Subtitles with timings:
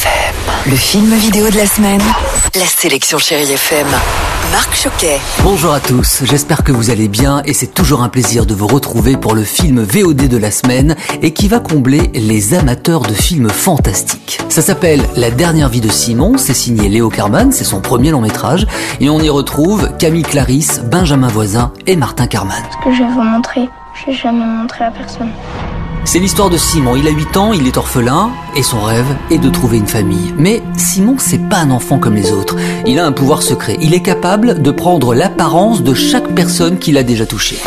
[0.00, 0.70] FM.
[0.70, 2.02] Le film vidéo de la semaine.
[2.54, 3.86] La sélection Chérie FM.
[4.52, 5.18] Marc Choquet.
[5.42, 8.66] Bonjour à tous, j'espère que vous allez bien et c'est toujours un plaisir de vous
[8.66, 13.14] retrouver pour le film VOD de la semaine et qui va combler les amateurs de
[13.14, 14.38] films fantastiques.
[14.50, 18.20] Ça s'appelle La dernière vie de Simon, c'est signé Léo Carman, c'est son premier long
[18.20, 18.66] métrage
[19.00, 22.62] et on y retrouve Camille Clarisse, Benjamin Voisin et Martin Carman.
[22.70, 25.30] Ce que je vais vous montrer, je n'ai jamais montré à personne.
[26.06, 26.94] C'est l'histoire de Simon.
[26.94, 30.32] Il a 8 ans, il est orphelin et son rêve est de trouver une famille.
[30.38, 32.56] Mais Simon, c'est pas un enfant comme les autres.
[32.86, 33.76] Il a un pouvoir secret.
[33.80, 37.58] Il est capable de prendre l'apparence de chaque personne qu'il a déjà touchée.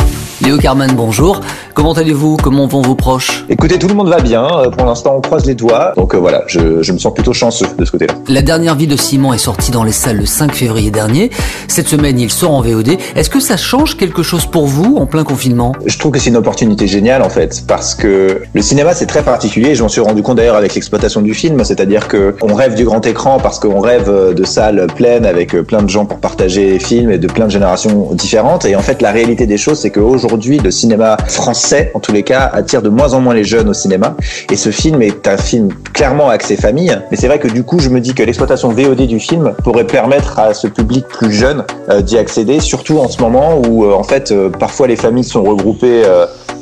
[0.49, 1.41] Léo Carman, bonjour.
[1.75, 2.35] Comment allez-vous?
[2.37, 3.45] Comment vont vos proches?
[3.49, 4.45] Écoutez, tout le monde va bien.
[4.45, 5.93] Euh, pour l'instant, on croise les doigts.
[5.95, 8.15] Donc euh, voilà, je, je, me sens plutôt chanceux de ce côté-là.
[8.27, 11.29] La dernière vie de Simon est sortie dans les salles le 5 février dernier.
[11.67, 12.97] Cette semaine, il sort en VOD.
[13.15, 15.73] Est-ce que ça change quelque chose pour vous en plein confinement?
[15.85, 19.21] Je trouve que c'est une opportunité géniale en fait, parce que le cinéma c'est très
[19.21, 19.75] particulier.
[19.75, 22.85] Je m'en suis rendu compte d'ailleurs avec l'exploitation du film, c'est-à-dire que on rêve du
[22.85, 26.79] grand écran parce qu'on rêve de salles pleines avec plein de gens pour partager les
[26.79, 28.65] films et de plein de générations différentes.
[28.65, 32.23] Et en fait, la réalité des choses, c'est qu'aujourd'hui, le cinéma français, en tous les
[32.23, 34.15] cas, attire de moins en moins les jeunes au cinéma.
[34.51, 36.97] Et ce film est un film clairement axé famille.
[37.11, 39.85] Mais c'est vrai que du coup, je me dis que l'exploitation VOD du film pourrait
[39.85, 43.93] permettre à ce public plus jeune euh, d'y accéder, surtout en ce moment où, euh,
[43.93, 46.03] en fait, euh, parfois les familles sont regroupées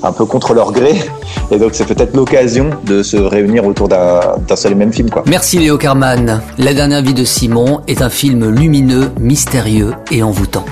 [0.04, 0.94] un peu contre leur gré.
[1.52, 5.10] Et donc c'est peut-être l'occasion de se réunir autour d'un seul et même film.
[5.26, 6.42] Merci Léo Carman.
[6.58, 10.66] La dernière vie de Simon est un film lumineux, mystérieux et envoûtant.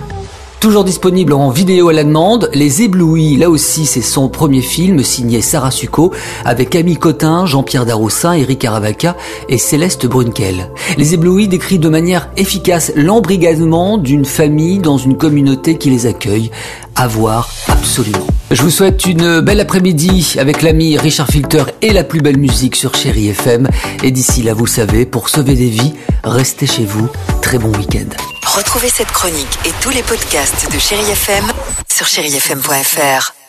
[0.65, 5.03] Toujours disponible en vidéo à la demande, Les Éblouis, là aussi c'est son premier film
[5.03, 6.11] signé Sarah Succo
[6.43, 9.15] avec Camille Cotin, Jean-Pierre Daroussin, Eric Caravaca
[9.47, 10.71] et Céleste Brunkel.
[10.97, 16.49] Les Éblouis décrit de manière efficace l'embrigadement d'une famille dans une communauté qui les accueille.
[16.95, 18.25] À voir absolument.
[18.49, 22.75] Je vous souhaite une belle après-midi avec l'ami Richard Filter et la plus belle musique
[22.75, 23.67] sur Chéri FM.
[24.01, 25.93] Et d'ici là, vous savez, pour sauver des vies,
[26.23, 27.07] restez chez vous.
[27.43, 28.09] Très bon week-end.
[28.55, 31.43] Retrouvez cette chronique et tous les podcasts de Chéri FM
[31.91, 33.44] sur chérifm.fr.